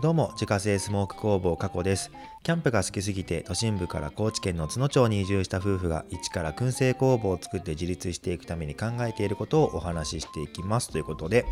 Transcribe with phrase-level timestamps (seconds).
[0.00, 2.12] どうも自家製スモーク工房加古です。
[2.44, 11.46] キャンプが好きすぎて都心部から高知県の津野町に移住した夫婦が一から燻製工房を作って自立していくために考えていることをお話ししていきますということで、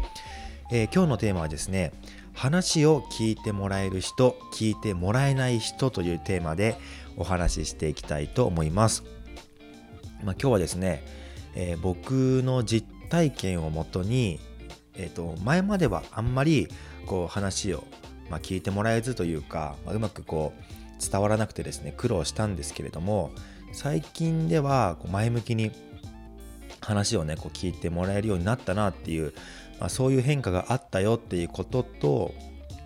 [0.71, 1.91] えー、今日のテーマはですね
[2.35, 6.79] 話を聞いてもらえる人聞いてもらえない人というテーマで
[7.17, 9.03] お話ししていきたいと思います、
[10.23, 11.05] まあ、今日はですね、
[11.57, 14.39] えー、僕の実体験をもとに
[14.95, 16.69] えーと前まではあんまり
[17.07, 17.85] こう話を
[18.31, 23.31] まあ、聞いてもらえずというか、まあ、うまくこう伝わらなくてですね苦労したんですけれども
[23.73, 25.71] 最近ではこう前向きに
[26.81, 29.35] 話をねこう聞いてもらえるようになったなっていう、
[29.81, 32.33] まあ、そういう変化があったよっていうことと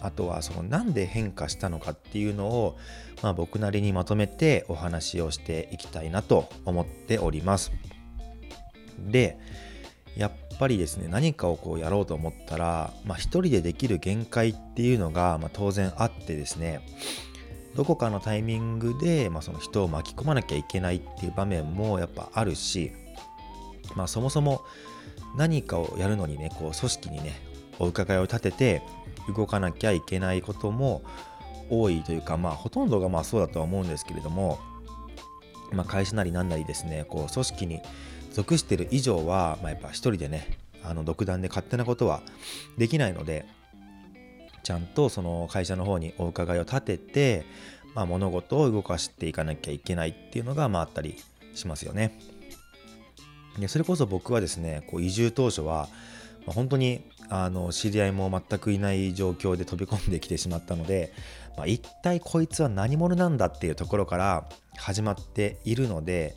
[0.03, 2.79] あとはそのなんで変化したのかっていうのを、
[3.23, 7.71] まあ、僕なりにまとめてお話をしていきたいなと思っております。
[8.99, 9.39] で
[10.17, 16.83] やっぱりですね何かをこうやろうと思ったら、まあ、一人でできる限界っていうのが、まあ、当然あってですね
[17.75, 22.93] どこかのタイミングで、まあ、その人を巻き込まなきゃいけないっていう場面もやっぱあるし、
[23.97, 24.63] まあ、そもそも
[25.35, 27.41] 何かをやるのにねこう組織にね
[27.79, 28.83] お伺いを立てて
[29.35, 31.03] 動かなきゃいけないことも
[31.71, 34.59] 多いというかまあほとんどがまあそうだとは思うんですけれども、
[35.73, 37.81] まあ、会社なり何なりですねこう組織に
[38.33, 42.21] 属してる以上は、まあ、やっぱ一人でねあの独断で勝手なことは
[42.79, 43.47] できないので
[44.63, 47.45] ちゃんとその会社の方にお伺いを立てて、
[47.95, 51.17] まあ、物事を動かしていかなきゃいけないっていうのが、まあ、あったり
[51.55, 52.19] しますよね。
[53.59, 55.89] でそれこそ僕はですねこう移住当初は、
[56.47, 61.13] まあ、本当にあの知り合いも全くいない状況で飛び込んできてしまったので、
[61.57, 66.37] まあ、一体こいつは何者なんだっていうところから始まっているので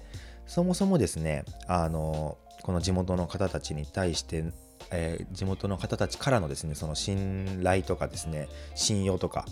[0.53, 4.43] そもそもですねあのこの地元の方たちに対して、
[4.91, 9.45] えー、地元の方たちからのですねその信頼とかですね信用とか、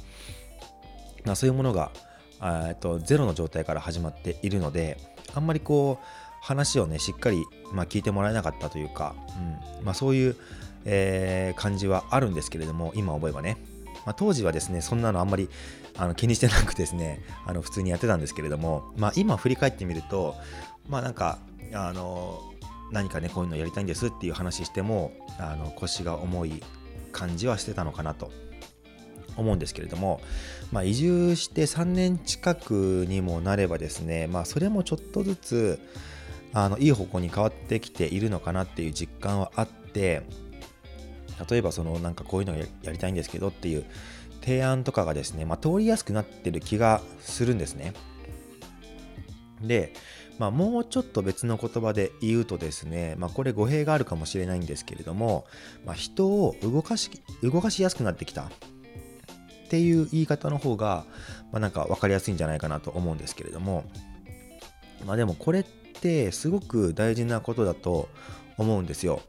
[1.25, 1.91] まあ、そういうものが
[2.43, 4.99] えとゼロの状態から始まっているので
[5.33, 6.05] あんまりこう
[6.39, 9.15] 話をねしっかり、まあ、聞いてもらえなかったというか、
[9.79, 10.35] うんまあ、そういう、
[10.85, 13.57] えー、感じはあるんですけれども今思えばね、
[14.05, 15.49] まあ、当時はですねそんなのあんまり
[15.97, 20.35] あの気にしてなくですねあの普通にやってたんですけれども、まあ、今振り返ってみると
[20.87, 21.39] まあなんか
[21.73, 22.41] あの
[22.91, 26.61] 何かねこういうのやりたいんですっていう話してもあの腰が重い
[27.11, 28.31] 感じはしてたのかなと
[29.37, 30.21] 思うんですけれども、
[30.71, 35.79] まあ、移住して3年近くにもなればですね、まあ、それもちょっとずつ
[36.53, 40.23] あのいい方向に変わってきているのかなっていう実感はあって
[41.49, 43.85] 例えばそのなんかこういうのやりたいんですけどっていう
[44.41, 47.93] 提案とかがですね、まあ、通りやすくなってる気がするんですね。
[49.61, 49.93] で、
[50.39, 55.45] まあ、もうちょっと別の言葉で言うとですね、まあ、これ語弊があるかもしれないんですけれども、
[55.85, 57.11] まあ、人を動かし
[57.43, 58.47] 動かしやすくなってきたっ
[59.69, 61.05] ていう言い方の方が、
[61.51, 63.85] まあ、なんか分かりやすいんじゃないかなと思うんですけれども、
[65.05, 68.09] まあ、でもこれってすごく大事なことだと
[68.57, 69.21] 思うんですよ。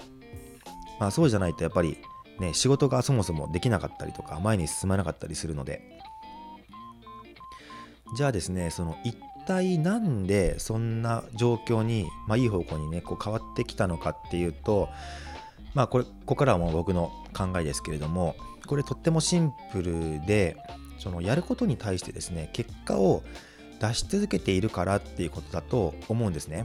[0.99, 1.99] まあ、そうじゃないとやっぱり
[2.41, 5.83] ね仕事がそもそもできなかったりとか前に進まなかったりするので
[8.15, 9.17] じゃあですねその一
[9.47, 14.89] 体なんでそんな状況に、まあ、いい方向にねこう変わってきたのかっていうと
[15.75, 18.37] まあこれここからはもう僕の考えですけれども
[18.67, 20.57] これとってもシンプルで
[20.99, 23.23] そのやることに対してですね結果を
[23.81, 26.65] 出し続けているからっていうことだと思うんですね。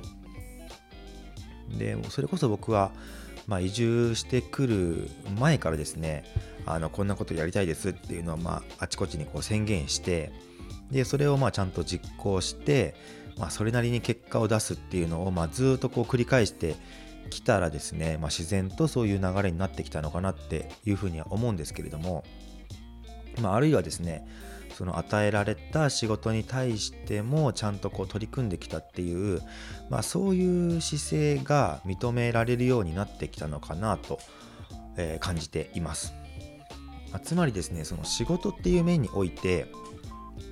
[1.78, 2.92] でそれこそ僕は、
[3.48, 6.24] まあ、移住してくる前からですね
[6.66, 10.32] あのこんなことやりたいですっていうのは、まあ、あちこちにこう宣言して
[10.92, 12.96] でそれをまあちゃんと実行して、
[13.38, 16.76] まあ、それなりに結果を出すっていうのをまあずっとこう繰り返して
[17.30, 22.24] きたらですね、まあ、自然とそういう流れになってきたのかなっていうふうには思うんですけれども、
[23.42, 24.28] まあ、あるいはですね
[24.78, 29.42] その与えられた仕事に対してもちゃんとこう取り組んできたっていう、
[29.90, 34.20] まあ、そういう姿勢が認められるようになってきたのかなと、
[34.96, 36.14] えー、感じています。
[37.12, 39.66] まあ、つまりですねその仕事っていう面において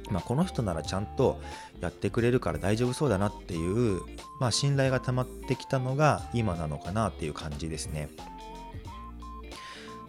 [0.09, 1.39] まあ、この人ならちゃんと
[1.81, 4.01] やってくれるから大丈夫そうだなっていう、
[4.39, 8.09] まあ、信頼が溜まってきたのが今なのかなっていう感じですね。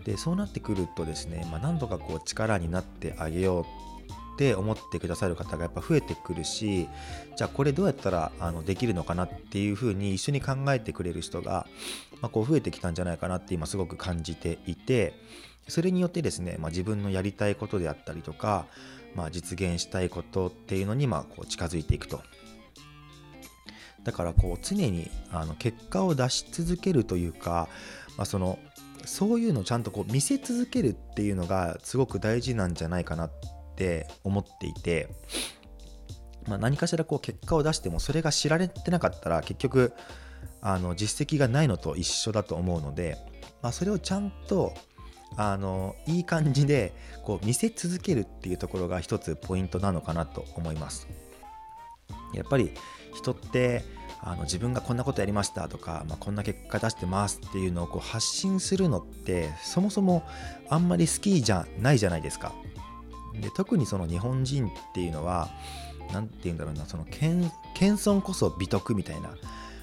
[0.04, 3.64] でそうなってくるとですね、まあ、何とかこう力になってあげよう
[4.34, 6.88] って思ってくださる方がやっぱ増えてくるし
[7.37, 11.66] じゃあこれどうやったらあのできるのかなっていうふうに一緒に考えてくれる人が、
[12.20, 15.14] まあ、こう増えてきたんじゃないかなって今すごく感じていて
[15.66, 18.66] それによってですね、まあ、自分のやりたいことであったりとか
[19.17, 22.23] まあ、実現したいことっていうのにまあこう近づいていくと。
[24.05, 27.69] だからこう常にあの結果を出し続けるというか、
[28.17, 28.61] まあ、その
[29.05, 33.31] そういうのをちゃんとこう見せ続けるっていうのがすごく大事なんじゃないかなっ
[33.75, 35.09] て思っていて、
[36.47, 39.93] まあ、何かしらこう結果を出してもそれが知られてなかったら結局
[40.61, 43.17] あの実績がないのと一緒だと思うので、
[43.61, 44.73] まあ、それをちゃんと
[45.37, 46.94] あのいい感じで
[47.25, 51.09] こう見せ続けるっていうところが一つポイントなのかなと思います。
[52.33, 52.73] やっぱり
[53.15, 53.85] 人って
[54.23, 60.25] あの自分がこんなことやりましたとか、まあ、こんな結果出してますっていうのをこう発信するのってそもそも
[60.69, 62.53] あんまり好きじゃないじゃないですか。
[63.41, 65.50] で特にその日本人っていうのは
[66.12, 69.31] 何て言うんだろうなその謙遜こそ美徳みたいな、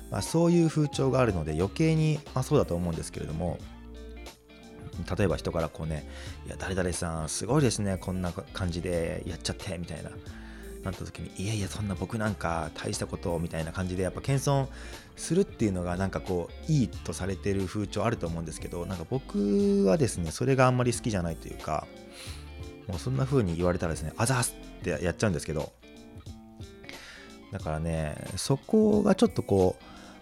[0.10, 3.60] まあ、そういう風潮があるので余計に、まあ、そうだと思うんですけれども
[5.18, 6.07] 例えば人からこうね
[6.45, 10.12] 「いや誰々さんすごいですねこんな感じでやっちゃって」みたいな
[10.84, 14.68] なった時に「いやいやそんな僕なんか大したこと」みたいな感じでやっぱ謙遜
[15.16, 21.88] するっていうのがなんかこういいとされてる風潮あると思うんですけどなんか僕はですねそれがあんまり好きじゃないというか
[22.88, 25.72] もうそんな風に言われたらですね「あざーす!」ってやっちゃうんですけど
[27.51, 29.78] だからねそこがちょっとこ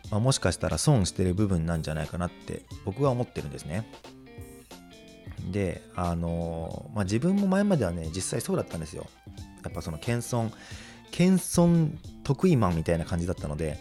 [0.06, 3.90] う、まあ、もしかしたら損してる部分なんじゃないかなって僕は思ってるんですね。
[5.50, 9.08] であのまあ、自分も前まではね実際そうだったんですよ。
[9.64, 10.52] やっぱその謙遜
[11.12, 11.92] 謙遜
[12.24, 13.78] 得意マンみたいな感じだったので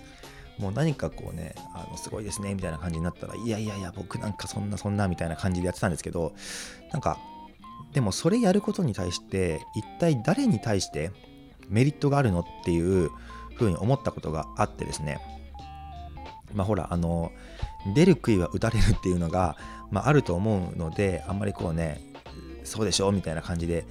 [0.59, 6.35] もう何かこうねあのすごいですねみたいな感じになったらいやいやいや僕なんかそんなそんなみたいな感じでやってたんですけど
[6.93, 7.19] なんか
[7.93, 11.13] でもそれやることに対して一体誰に対して
[11.69, 13.11] メリットがあるのっていう
[13.55, 15.19] ふうに思ったことがあってですね
[16.55, 17.33] まあほらあの
[17.95, 19.57] 出る杭は打たれるっていうのが、
[19.91, 22.01] まあ、あると思うのであんまりこうね
[22.65, 23.85] そうでしょうみたいな感じで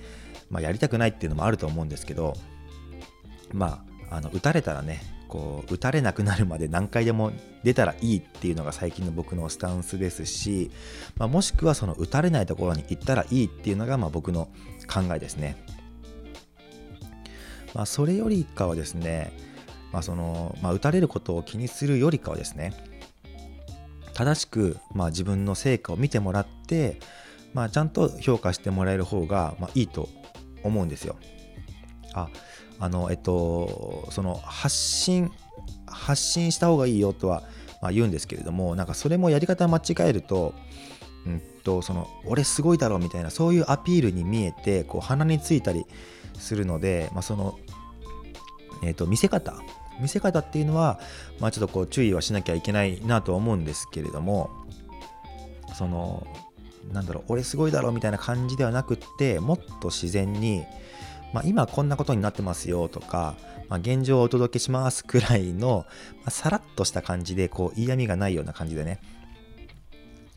[0.50, 2.34] まあ、やりたくないっていうのもあると思うんですけど
[3.54, 7.32] まああの打たれたらねこう打たれなくなるまで何回でも
[7.64, 10.72] 出たらいいっていうのが最近の僕のスタンスですし、
[11.18, 14.50] まあ、もしくはその打たれないところに行ったらいいっていうのがまあ僕の
[14.92, 15.56] 考えですね。
[17.76, 19.32] まあ、それよりかはですね、
[19.94, 22.74] まあそのまあ、打たれることを気にするよりかはですね
[24.20, 27.00] 正しくまあ自分の成果を見てもらって、
[27.54, 30.10] まあ、ちゃんと評価してもらえる方がまあいいと
[30.62, 31.16] 思うんですよ。
[32.14, 32.28] あ
[32.80, 35.32] あのえっとその発信
[35.86, 37.44] 発信した方がいいよとは、
[37.82, 40.54] まあ、言うんですけれどもなんかそれもやり方間違えると,、
[41.26, 45.86] うんとその俺すごいだろうみたいなそういうアピールに見えてこう鼻についたり
[46.34, 47.58] するので、まあ、その、
[48.84, 49.54] えっと見せ方
[50.00, 51.00] 見せ方っていうのは、
[51.40, 54.50] まあ、ちょっとこう注意はしなきゃいけないなとは思うんですけれども
[55.76, 56.26] その
[56.92, 60.66] なんだろう俺すごいだろうみたいな感じではなくってもっと自然に、
[61.34, 63.36] まあ、今こんなことになってますよとか、
[63.68, 65.86] まあ、現状をお届けしますくらいの、
[66.18, 69.00] まあ、さらっとした感じでこう嫌味がないような感じでね。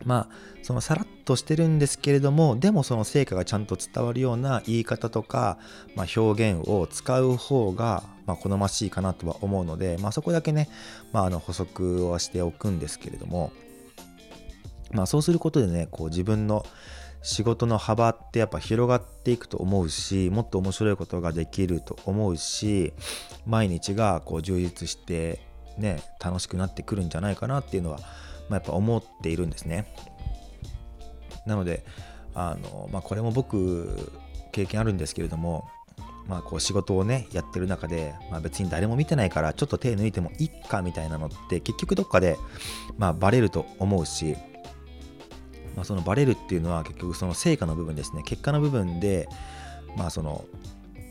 [0.05, 5.59] まあそのさらっとしてるんですけれどもでもその成果がちゃんと伝わるような言い方とか、
[5.95, 10.69] まあ、表現を使う方が、まあ、好ましいかなとは思うので、まあ、そこだけね、
[11.13, 13.53] まあ、の補足はしておくんですけれども
[14.93, 16.65] まそうすることでねこう自分の
[17.23, 22.93] 仕事の幅ってやっぱ広がっていくと思うしもっと面白いことができると思うし
[23.47, 25.41] 毎日がこう充実して
[25.79, 28.01] ね楽しくなってくるんじゃないかなっていうのは、
[28.49, 29.87] ま、やっぱ思っているんですね。
[31.47, 31.85] なので
[32.35, 34.11] あの、まあ、これも僕
[34.53, 35.69] 経験あるんですけれども
[36.29, 42.39] まあ、こう仕事をねやってる中で、まあ、別に誰も見てないからちょっと手抜いてもいっかみたいなのって結局どっかで、
[42.96, 44.37] まあ、バレると思うし
[45.77, 48.22] まあ、そのバレるっていうのは結局その成果の部分ですね。
[48.25, 49.29] 結果の部分で
[49.96, 50.44] まあその、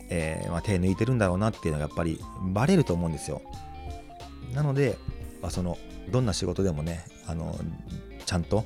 [0.10, 2.20] えー、まあ、手抜いてるんだろうなっていうのがやっぱり
[2.54, 3.42] バレると思うんですよ。
[4.54, 4.98] なので、
[5.42, 5.78] まあ、その
[6.10, 7.58] どんな仕事でもねあの
[8.26, 8.66] ちゃんと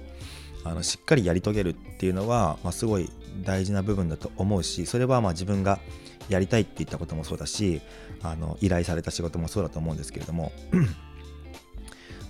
[0.66, 3.10] あのしっかりやり遂げるっていうのは、まあ、すごい
[3.44, 5.80] 大事な部分だと思うしそれはまあ自分が
[6.28, 7.82] やりたいって言ったこともそうだし
[8.24, 10.52] あの依頼された仕事もそうだと思うんですけれども。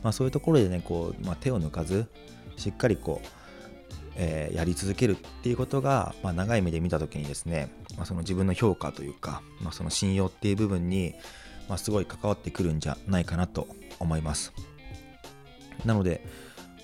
[0.03, 2.05] まあそういうところでねこう、まあ、手を抜かず
[2.57, 3.27] しっかりこう
[4.15, 11.15] えー、やり続けるっていうことが、まあ、長い目で見た時にですね、まあ、その自分の評価というか、まあ、その信用っていう部分に、
[11.67, 13.67] ま、すごい関わってくるんじゃないかなと
[13.99, 14.53] 思います。
[15.83, 16.25] なので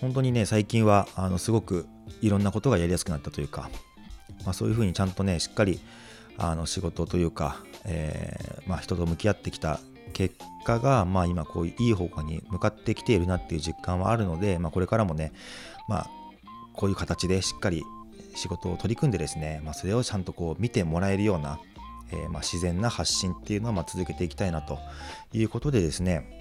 [0.01, 1.87] 本当にね最近はあのすごく
[2.21, 3.69] いろんなことがやりやすくなったというか、
[4.43, 5.79] まあ、そういうふうにちゃんとねしっかり
[6.37, 9.79] あの仕事というか、えーまあ、人と向き合ってきた
[10.13, 15.31] 結果が、まあ、今こういういい方向に向かってきているなっていう実感はあるので、まあ、これからもね、
[15.87, 16.09] まあ、
[16.73, 17.83] こういう形でしっかり
[18.35, 21.59] 仕事を取り組んでですね、まあ、それをちゃんとこう見てもらえるような、
[22.11, 24.79] えー、ま自然な発信っていうのはま続けていきたいなと
[25.33, 26.39] いうことでですね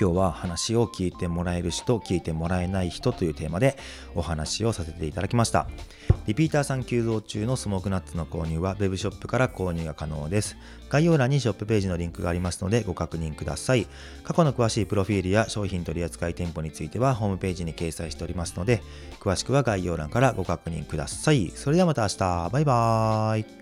[0.00, 3.76] 今日は話を聞いてもらえる人聞いてもらえない人というテーマで
[4.14, 5.68] お話をさせていただきました。
[6.26, 10.56] リピーターさん急増中のスモークナッツの購入は Web ショップから購入が可能です。
[10.88, 13.86] 概要欄にショップページのリンクがありますのでご確認ください。
[14.24, 18.82] 過去の詳しいプロフィールや商品取扱店舗についてはホームページに掲載しておりますので
[19.18, 21.50] 詳しくは概要欄からご確認ください。
[21.54, 22.50] それではまた明日。
[22.50, 23.59] バイバーイ。